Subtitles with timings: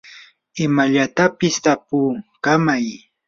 [0.65, 2.85] imallatapis tapukamay.